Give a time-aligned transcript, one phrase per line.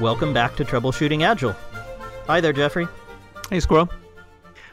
[0.00, 1.54] welcome back to Troubleshooting Agile.
[2.26, 2.88] Hi there, Jeffrey.
[3.50, 3.90] Hey, Squirrel.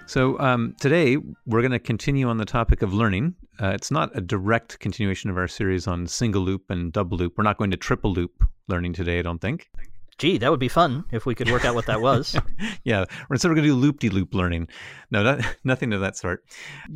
[0.06, 3.36] So um, today we're going to continue on the topic of learning.
[3.62, 7.34] Uh, it's not a direct continuation of our series on single loop and double loop.
[7.38, 9.70] We're not going to triple loop learning today, I don't think.
[10.18, 12.40] Gee, that would be fun if we could work out what that was.
[12.86, 14.70] yeah, instead we're going to do loop-de-loop learning.
[15.12, 16.44] No, that, nothing of that sort.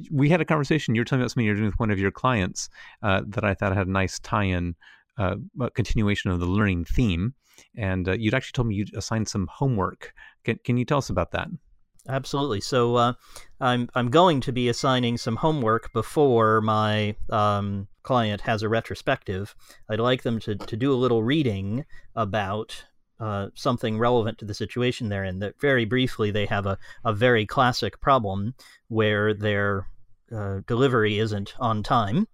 [0.09, 0.95] We had a conversation.
[0.95, 2.70] You were telling me about something you're doing with one of your clients
[3.03, 4.75] uh, that I thought had a nice tie-in,
[5.17, 5.35] uh,
[5.75, 7.34] continuation of the learning theme.
[7.75, 10.13] And uh, you'd actually told me you'd assigned some homework.
[10.43, 11.47] Can, can you tell us about that?
[12.07, 12.61] Absolutely.
[12.61, 13.13] So uh,
[13.59, 19.55] I'm I'm going to be assigning some homework before my um, client has a retrospective.
[19.89, 22.85] I'd like them to, to do a little reading about
[23.20, 25.39] uh, something relevant to the situation they're in.
[25.39, 28.55] That very briefly, they have a, a very classic problem
[28.87, 29.85] where their
[30.35, 32.27] uh, delivery isn't on time.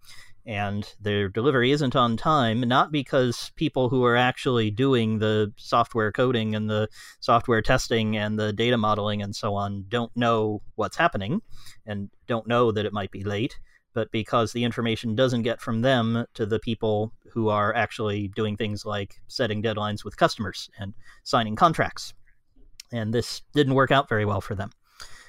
[0.47, 6.11] And their delivery isn't on time, not because people who are actually doing the software
[6.11, 6.87] coding and the
[7.19, 11.41] software testing and the data modeling and so on don't know what's happening
[11.85, 13.59] and don't know that it might be late
[13.97, 18.55] but because the information doesn't get from them to the people who are actually doing
[18.55, 22.13] things like setting deadlines with customers and signing contracts.
[22.91, 24.69] And this didn't work out very well for them.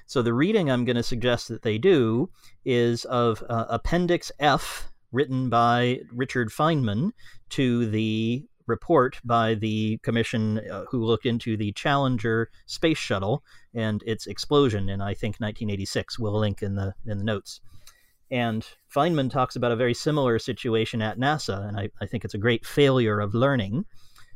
[0.05, 2.29] So the reading I'm going to suggest that they do
[2.67, 7.13] is of uh, Appendix F, written by Richard Feynman,
[7.51, 13.43] to the report by the commission uh, who looked into the Challenger space shuttle
[13.75, 16.19] and its explosion in I think 1986.
[16.19, 17.61] We'll link in the in the notes.
[18.31, 22.35] And Feynman talks about a very similar situation at NASA, and I, I think it's
[22.35, 23.87] a great failure of learning,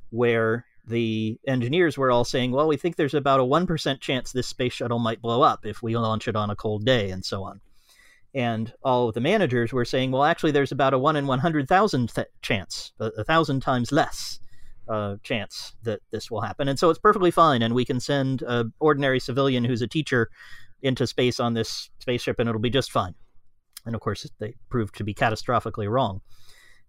[0.08, 4.46] where the engineers were all saying, well, we think there's about a 1% chance this
[4.46, 7.44] space shuttle might blow up if we launch it on a cold day, and so
[7.44, 7.60] on.
[8.34, 12.14] And all of the managers were saying, well, actually, there's about a 1 in 100,000
[12.14, 14.40] th- chance, a, a, thousand times less
[14.88, 16.68] uh, chance that this will happen.
[16.68, 20.30] And so it's perfectly fine, and we can send an ordinary civilian who's a teacher
[20.80, 23.14] into space on this spaceship, and it'll be just fine.
[23.84, 26.20] And of course, they proved to be catastrophically wrong.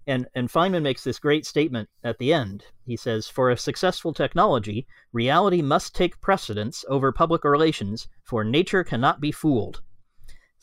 [0.05, 2.65] And, and Feynman makes this great statement at the end.
[2.85, 8.83] He says, For a successful technology, reality must take precedence over public relations, for nature
[8.83, 9.81] cannot be fooled.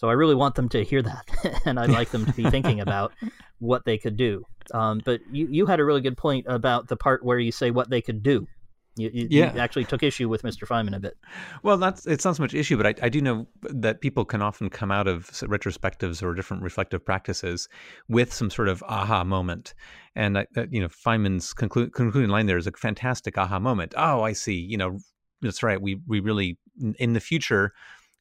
[0.00, 1.28] So I really want them to hear that,
[1.66, 3.12] and I'd like them to be thinking about
[3.58, 4.46] what they could do.
[4.72, 7.70] Um, but you, you had a really good point about the part where you say
[7.70, 8.48] what they could do.
[8.96, 9.52] You, you, yeah.
[9.52, 10.66] you, actually took issue with Mr.
[10.66, 11.18] Feynman a bit.
[11.62, 14.40] Well, that's it's not so much issue, but I, I do know that people can
[14.40, 17.68] often come out of retrospectives or different reflective practices
[18.08, 19.74] with some sort of aha moment.
[20.16, 23.92] And uh, you know, Feynman's conclu- concluding line there is a fantastic aha moment.
[23.98, 24.54] Oh, I see.
[24.54, 24.98] You know,
[25.42, 25.80] that's right.
[25.80, 26.58] We we really
[26.98, 27.74] in the future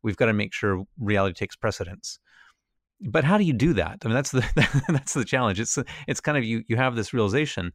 [0.03, 2.19] we've got to make sure reality takes precedence
[3.01, 3.99] but how do you do that?
[4.03, 5.57] I mean, that's the that's the challenge.
[5.57, 7.71] It's it's kind of you you have this realization,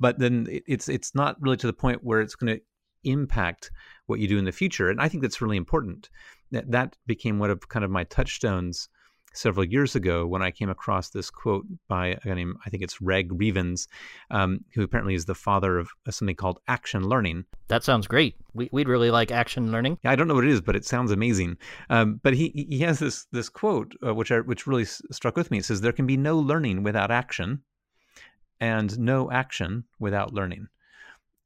[0.00, 2.60] but then it's it's not really to the point where it's going to
[3.04, 3.70] impact
[4.06, 6.08] what you do in the future and i think that's really important
[6.50, 8.88] that that became one of kind of my touchstones
[9.34, 12.82] several years ago when i came across this quote by a guy named i think
[12.82, 13.86] it's reg revans
[14.30, 17.44] um, who apparently is the father of something called action learning.
[17.68, 18.36] That sounds great.
[18.52, 19.98] We, would really like action learning.
[20.02, 21.56] Yeah, i don't know what it is but it sounds amazing.
[21.90, 25.50] Um, but he he has this this quote uh, which I, which really struck with
[25.50, 25.58] me.
[25.58, 27.62] It says there can be no learning without action
[28.60, 30.68] and no action without learning.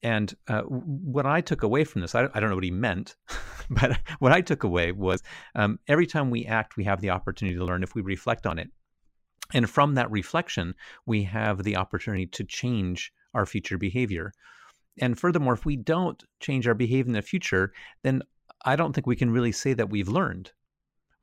[0.03, 3.17] And uh, what I took away from this, I, I, don't know what he meant,
[3.71, 5.23] but what I took away was
[5.57, 8.59] um, every time we act, we have the opportunity to learn if we reflect on
[8.59, 8.71] it.
[9.55, 10.75] And from that reflection,
[11.07, 14.33] we have the opportunity to change our future behavior.
[15.01, 17.73] And furthermore, if we don't change our behavior in the future,
[18.03, 18.23] then
[18.65, 20.53] I don't think we can really say that we've learned.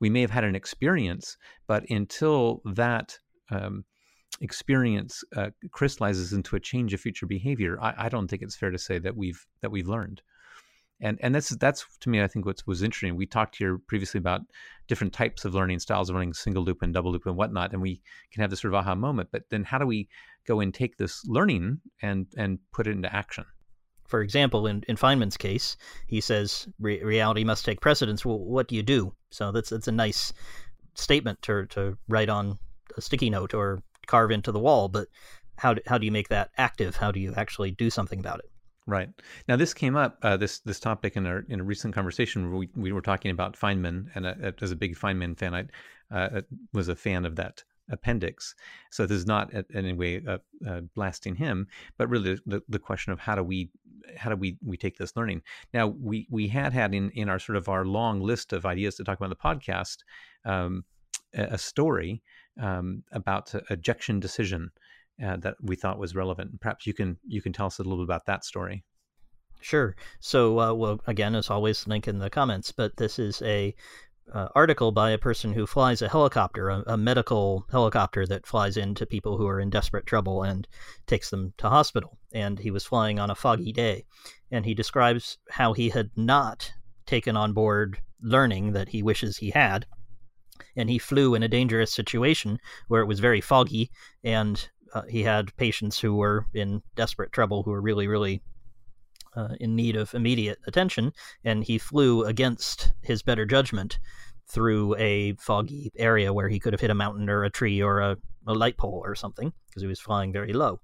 [0.00, 3.18] We may have had an experience, but until that
[3.50, 3.84] um,
[4.40, 8.70] experience uh, crystallizes into a change of future behavior, I, I, don't think it's fair
[8.70, 10.22] to say that we've that we've learned.
[11.00, 13.16] And and that's that's to me, I think what was interesting.
[13.16, 14.40] We talked here previously about
[14.88, 17.82] different types of learning styles of learning, single loop and double loop and whatnot, and
[17.82, 18.00] we
[18.32, 19.28] can have this sort of aha moment.
[19.30, 20.08] But then, how do we
[20.46, 23.44] go and take this learning and and put it into action?
[24.06, 25.76] For example, in, in Feynman's case,
[26.06, 28.24] he says re- reality must take precedence.
[28.24, 29.12] Well, what do you do?
[29.30, 30.32] So that's that's a nice
[30.94, 32.58] statement to to write on
[32.96, 35.08] a sticky note or carve into the wall, but
[35.58, 36.96] how do, how do you make that active?
[36.96, 38.50] How do you actually do something about it?
[38.86, 39.08] Right
[39.48, 42.58] now, this came up uh, this this topic in a in a recent conversation where
[42.58, 45.64] we, we were talking about Feynman, and uh, as a big Feynman fan, I
[46.16, 46.42] uh,
[46.72, 48.54] was a fan of that appendix.
[48.90, 51.66] So this is not in any way uh, blasting him,
[51.98, 53.70] but really the, the question of how do we
[54.16, 55.42] how do we we take this learning?
[55.74, 58.94] Now we we had had in in our sort of our long list of ideas
[58.96, 59.98] to talk about the podcast
[60.44, 60.84] um,
[61.34, 62.22] a story
[62.60, 64.70] um, about ejection decision
[65.24, 66.60] uh, that we thought was relevant.
[66.60, 68.84] Perhaps you can you can tell us a little bit about that story.
[69.60, 69.96] Sure.
[70.20, 72.72] So, uh, well, again, as always, link in the comments.
[72.72, 73.74] But this is a
[74.32, 78.76] uh, article by a person who flies a helicopter, a, a, medical helicopter that flies
[78.76, 80.66] into people who are in desperate trouble and
[81.06, 82.18] takes them to hospital.
[82.32, 84.04] And he was flying on a foggy day,
[84.50, 86.72] and he describes how he had not
[87.06, 89.86] taken on board learning that he wishes he had.
[90.76, 92.58] And he flew in a dangerous situation
[92.88, 93.90] where it was very foggy,
[94.24, 98.42] and uh, he had patients who were in desperate trouble who were really, really
[99.36, 101.12] uh, in need of immediate attention,
[101.44, 103.98] and he flew against his better judgment
[104.48, 108.00] through a foggy area where he could have hit a mountain or a tree or
[108.00, 108.16] a,
[108.46, 110.80] a light pole or something because he was flying very low.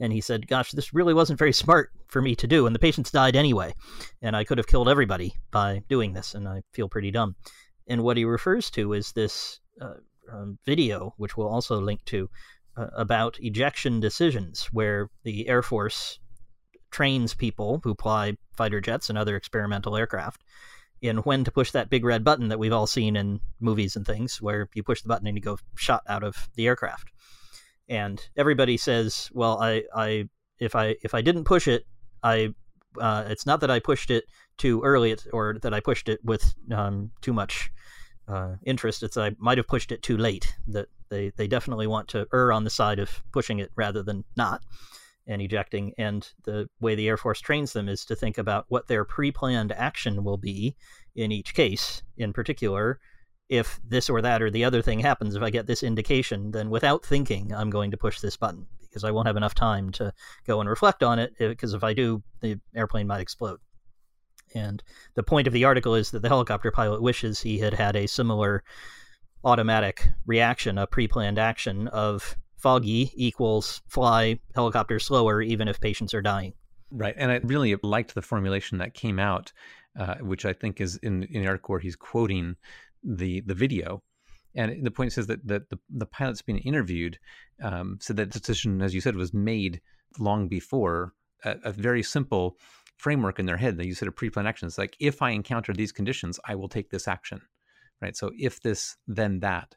[0.00, 2.66] And he said, Gosh, this really wasn't very smart for me to do.
[2.66, 3.74] And the patients died anyway.
[4.22, 6.34] And I could have killed everybody by doing this.
[6.34, 7.36] And I feel pretty dumb.
[7.88, 9.94] And what he refers to is this uh,
[10.30, 12.28] um, video, which we'll also link to,
[12.76, 16.20] uh, about ejection decisions, where the Air Force
[16.90, 20.42] trains people who fly fighter jets and other experimental aircraft
[21.00, 24.06] in when to push that big red button that we've all seen in movies and
[24.06, 27.10] things, where you push the button and you go shot out of the aircraft.
[27.88, 31.86] And everybody says, "Well, I, I, if I, if I didn't push it,
[32.22, 32.54] I,
[33.00, 34.24] uh, it's not that I pushed it
[34.58, 37.70] too early, or that I pushed it with um, too much
[38.26, 39.02] uh, interest.
[39.02, 40.54] It's I might have pushed it too late.
[40.66, 44.24] That they, they definitely want to err on the side of pushing it rather than
[44.36, 44.62] not."
[45.28, 45.92] and ejecting.
[45.98, 49.30] And the way the Air Force trains them is to think about what their pre
[49.30, 50.74] planned action will be
[51.14, 52.02] in each case.
[52.16, 52.98] In particular,
[53.48, 56.70] if this or that or the other thing happens, if I get this indication, then
[56.70, 60.12] without thinking, I'm going to push this button because I won't have enough time to
[60.46, 61.34] go and reflect on it.
[61.38, 63.60] Because if I do, the airplane might explode.
[64.54, 64.82] And
[65.14, 68.06] the point of the article is that the helicopter pilot wishes he had had a
[68.06, 68.62] similar
[69.44, 76.14] automatic reaction, a pre planned action of foggy equals fly helicopter slower, even if patients
[76.14, 76.52] are dying.
[76.90, 77.14] Right.
[77.16, 79.52] And I really liked the formulation that came out,
[79.98, 82.56] uh, which I think is in, in the article where he's quoting
[83.04, 84.02] the, the video.
[84.54, 87.18] And the point says that, that the, the pilot's being interviewed
[87.62, 89.80] um, said that decision, as you said, was made
[90.18, 91.12] long before
[91.44, 92.56] a, a very simple
[92.98, 93.76] framework in their head.
[93.76, 94.66] They use it a pre-planned action.
[94.66, 97.40] It's like, if I encounter these conditions, I will take this action,
[98.02, 98.16] right?
[98.16, 99.74] So if this, then that.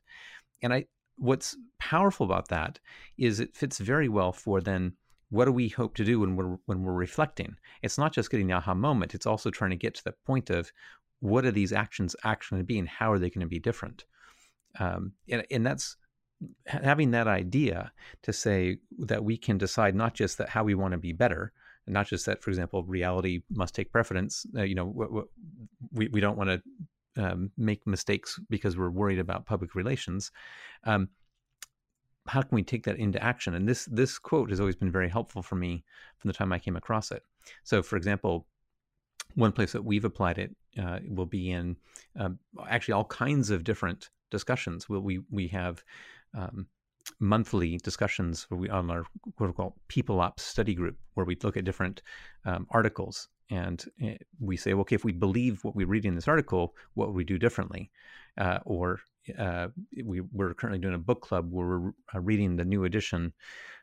[0.61, 0.85] And I,
[1.17, 2.79] what's powerful about that
[3.17, 4.93] is it fits very well for then
[5.29, 8.47] what do we hope to do when we're when we're reflecting it's not just getting
[8.47, 10.71] the aha moment it's also trying to get to the point of
[11.19, 13.59] what are these actions actually going to be and how are they going to be
[13.59, 14.05] different
[14.79, 15.95] um, and, and that's
[16.65, 17.91] having that idea
[18.23, 21.51] to say that we can decide not just that how we want to be better
[21.91, 25.25] not just that for example reality must take precedence uh, you know
[25.91, 26.61] we, we don't want to
[27.17, 30.31] um, make mistakes because we're worried about public relations.
[30.85, 31.09] Um,
[32.27, 33.55] how can we take that into action?
[33.55, 35.83] And this this quote has always been very helpful for me
[36.19, 37.23] from the time I came across it.
[37.63, 38.47] So, for example,
[39.35, 41.77] one place that we've applied it uh, will be in
[42.19, 42.29] uh,
[42.69, 44.87] actually all kinds of different discussions.
[44.87, 45.83] We'll, we we have
[46.35, 46.67] um,
[47.19, 49.03] monthly discussions we, on our
[49.37, 52.01] what we call people ops study group, where we look at different
[52.45, 56.27] um, articles and eh, we say, okay, if we believe what we read in this
[56.27, 57.91] article, what would we do differently?
[58.37, 58.99] Uh, or
[59.37, 59.67] uh,
[60.03, 63.33] we, we're currently doing a book club where we're uh, reading the new edition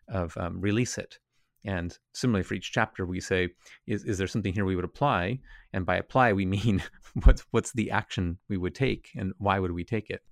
[0.08, 1.18] of um, Release It.
[1.64, 3.50] And similarly, for each chapter, we say,
[3.86, 5.40] is, is there something here we would apply?
[5.72, 6.82] And by apply, we mean
[7.24, 10.22] what's, what's the action we would take and why would we take it?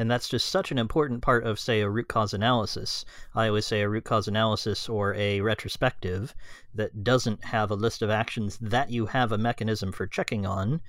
[0.00, 3.04] And that's just such an important part of, say, a root cause analysis.
[3.34, 6.34] I always say a root cause analysis or a retrospective
[6.74, 10.80] that doesn't have a list of actions that you have a mechanism for checking on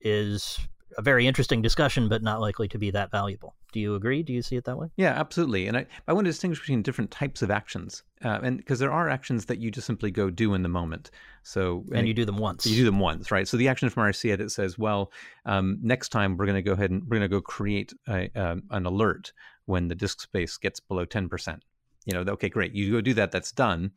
[0.00, 0.60] is
[0.96, 3.54] a very interesting discussion, but not likely to be that valuable.
[3.72, 4.22] Do you agree?
[4.22, 4.88] Do you see it that way?
[4.96, 5.66] Yeah, absolutely.
[5.66, 8.02] And I, I want to distinguish between different types of actions.
[8.24, 11.10] Uh, and because there are actions that you just simply go do in the moment.
[11.42, 12.66] So and, you do them once.
[12.66, 13.46] You do them once, right?
[13.46, 15.12] So the action from RCA that says, well,
[15.44, 18.30] um, next time we're going to go ahead and we're going to go create a,
[18.34, 19.32] um, an alert
[19.66, 21.60] when the disk space gets below 10%.
[22.06, 22.74] You know, okay, great.
[22.74, 23.32] You go do that.
[23.32, 23.92] That's done.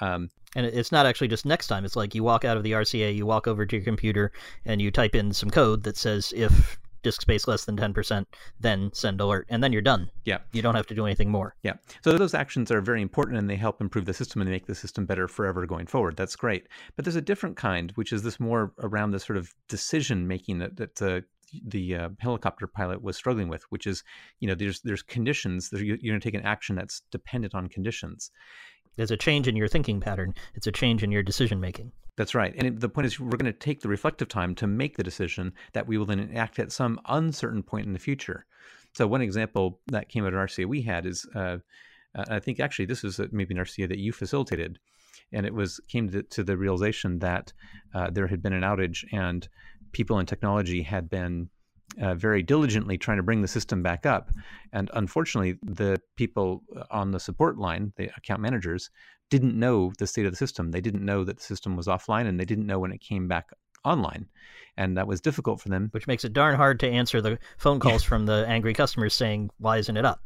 [0.00, 1.84] Um, and it's not actually just next time.
[1.84, 4.32] It's like you walk out of the RCA, you walk over to your computer,
[4.64, 8.26] and you type in some code that says if disk space less than 10%,
[8.58, 9.46] then send alert.
[9.48, 10.10] And then you're done.
[10.24, 10.38] Yeah.
[10.52, 11.54] You don't have to do anything more.
[11.62, 11.74] Yeah.
[12.02, 14.74] So those actions are very important and they help improve the system and make the
[14.74, 16.16] system better forever going forward.
[16.16, 16.68] That's great.
[16.96, 20.58] But there's a different kind, which is this more around the sort of decision making
[20.58, 21.24] that, that the
[21.66, 24.04] the uh, helicopter pilot was struggling with, which is,
[24.38, 25.68] you know, there's there's conditions.
[25.70, 28.30] That you're going to take an action that's dependent on conditions,
[29.00, 30.34] there's a change in your thinking pattern.
[30.54, 31.90] It's a change in your decision making.
[32.18, 32.54] That's right.
[32.54, 35.54] And the point is, we're going to take the reflective time to make the decision
[35.72, 38.44] that we will then enact at some uncertain point in the future.
[38.92, 41.56] So, one example that came out of RCA we had is uh,
[42.14, 44.78] I think actually this is maybe an RCA that you facilitated.
[45.32, 47.54] and it was came to, to the realization that
[47.94, 49.48] uh, there had been an outage and
[49.92, 51.48] people in technology had been
[52.00, 54.30] uh, very diligently trying to bring the system back up.
[54.72, 58.90] And unfortunately, the people on the support line, the account managers,
[59.30, 60.70] didn't know the state of the system.
[60.70, 63.28] They didn't know that the system was offline and they didn't know when it came
[63.28, 63.50] back
[63.84, 64.26] online.
[64.76, 65.88] And that was difficult for them.
[65.92, 69.50] Which makes it darn hard to answer the phone calls from the angry customers saying,
[69.58, 70.20] why isn't it up?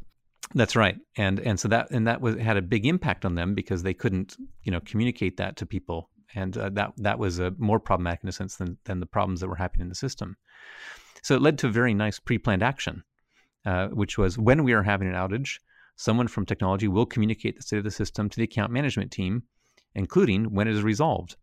[0.53, 3.55] That's right, and and so that and that was had a big impact on them
[3.55, 7.51] because they couldn't you know communicate that to people, and uh, that that was a
[7.57, 10.37] more problematic in a sense than than the problems that were happening in the system.
[11.25, 13.03] So it led to a very nice pre-planned action,
[13.65, 15.57] uh, which was when we are having an outage,
[15.95, 19.41] someone from technology will communicate the state of the system to the account management team,
[19.95, 21.35] including when it is resolved.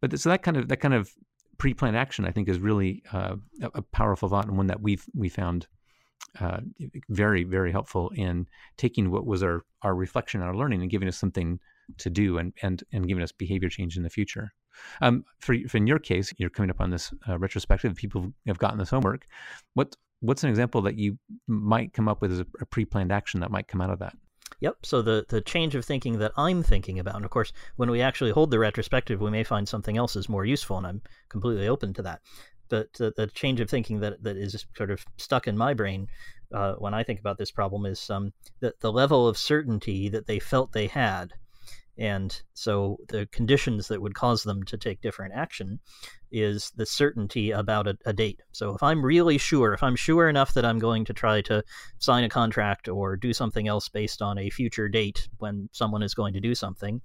[0.00, 1.10] But so that kind of that kind of
[1.58, 5.28] pre-planned action, I think, is really uh, a powerful thought and one that we've we
[5.28, 5.66] found
[6.40, 6.60] uh,
[7.10, 8.46] very very helpful in
[8.78, 11.60] taking what was our our reflection our learning and giving us something
[11.98, 14.52] to do and and and giving us behavior change in the future.
[15.00, 17.94] Um, for, for, in your case, you're coming up on this uh, retrospective.
[17.94, 19.26] People have gotten this homework.
[19.74, 23.40] What what's an example that you might come up with as a, a pre-planned action
[23.40, 24.16] that might come out of that?
[24.60, 24.76] Yep.
[24.84, 28.00] So the the change of thinking that I'm thinking about, and of course, when we
[28.00, 31.68] actually hold the retrospective, we may find something else is more useful, and I'm completely
[31.68, 32.20] open to that.
[32.68, 36.06] But the, the change of thinking that that is sort of stuck in my brain
[36.54, 40.26] uh, when I think about this problem is um, that the level of certainty that
[40.26, 41.32] they felt they had
[41.98, 45.78] and so the conditions that would cause them to take different action
[46.30, 48.40] is the certainty about a, a, date.
[48.52, 51.62] So if I'm really sure, if I'm sure enough that I'm going to try to
[51.98, 56.14] sign a contract or do something else based on a future date when someone is
[56.14, 57.02] going to do something,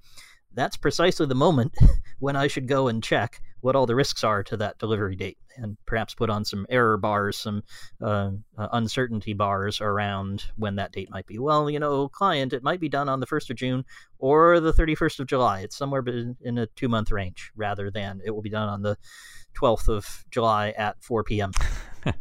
[0.54, 1.76] that's precisely the moment
[2.20, 5.38] when I should go and check what all the risks are to that delivery date
[5.58, 7.62] and perhaps put on some error bars, some
[8.02, 11.38] uh, uh, uncertainty bars around when that date might be.
[11.38, 13.84] Well, you know, client, it might be done on the 1st of June
[14.20, 15.60] or the 31st of July.
[15.60, 16.02] It's somewhere
[16.42, 18.98] in a two month range rather than it will be done on the
[19.54, 21.52] 12th of July at 4 p.m.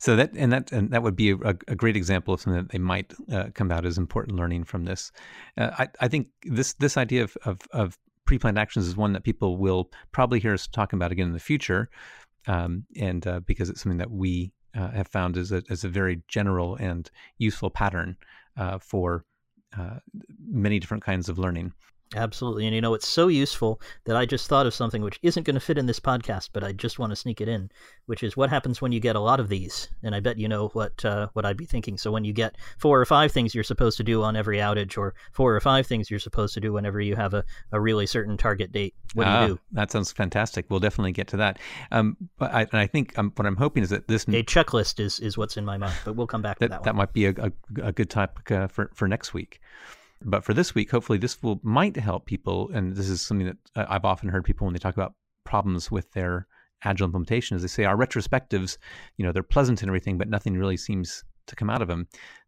[0.00, 2.72] so that and that and that would be a, a great example of something that
[2.72, 5.12] they might uh, come out as important learning from this.
[5.56, 9.24] Uh, I, I think this this idea of, of, of pre-planned actions is one that
[9.24, 11.88] people will probably hear us talking about again in the future,
[12.46, 15.88] um, and uh, because it's something that we uh, have found as a as a
[15.88, 18.16] very general and useful pattern
[18.56, 19.24] uh, for
[19.78, 19.98] uh,
[20.38, 21.72] many different kinds of learning.
[22.14, 22.66] Absolutely.
[22.66, 25.54] And you know, it's so useful that I just thought of something which isn't going
[25.54, 27.68] to fit in this podcast, but I just want to sneak it in,
[28.06, 29.88] which is what happens when you get a lot of these.
[30.04, 31.98] And I bet you know what uh, what I'd be thinking.
[31.98, 34.96] So when you get four or five things you're supposed to do on every outage,
[34.96, 38.06] or four or five things you're supposed to do whenever you have a, a really
[38.06, 39.60] certain target date, what do you ah, do?
[39.72, 40.66] That sounds fantastic.
[40.68, 41.58] We'll definitely get to that.
[41.90, 45.00] Um, but I, and I think um, what I'm hoping is that this a checklist
[45.00, 46.84] is, is what's in my mind, but we'll come back that, to that.
[46.84, 49.60] That might be a, a, a good topic uh, for for next week.
[50.22, 52.70] But for this week, hopefully this will might help people.
[52.72, 55.90] And this is something that uh, I've often heard people when they talk about problems
[55.90, 56.46] with their
[56.84, 58.78] agile implementation is they say our retrospectives,
[59.16, 62.06] you know, they're pleasant and everything, but nothing really seems to come out of them.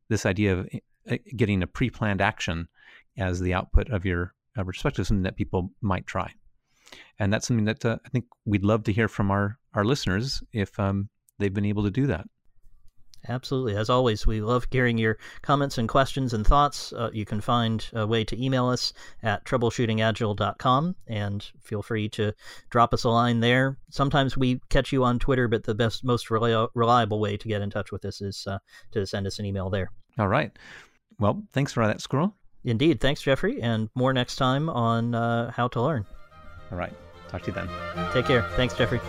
[0.09, 0.69] This idea of
[1.11, 2.69] uh, getting a pre-planned action
[3.17, 6.33] as the output of your uh, retrospective something that people might try.
[7.19, 10.43] And that's something that uh, I think we'd love to hear from our, our listeners
[10.53, 11.09] if um,
[11.39, 12.27] they've been able to do that.
[13.29, 13.77] Absolutely.
[13.77, 16.93] As always, we love hearing your comments and questions and thoughts.
[16.93, 18.93] Uh, you can find a way to email us
[19.23, 22.33] at troubleshootingagile.com and feel free to
[22.71, 23.77] drop us a line there.
[23.91, 27.71] Sometimes we catch you on Twitter, but the best, most reliable way to get in
[27.71, 28.59] touch with us is uh,
[28.93, 29.91] to send us an email there.
[30.19, 30.51] All right.
[31.19, 32.35] Well, thanks for that, Squirrel.
[32.65, 33.01] Indeed.
[33.01, 33.61] Thanks, Jeffrey.
[33.63, 36.07] And more next time on uh, How to Learn.
[36.71, 36.93] All right.
[37.29, 37.69] Talk to you then.
[38.13, 38.43] Take care.
[38.57, 39.01] Thanks, Jeffrey.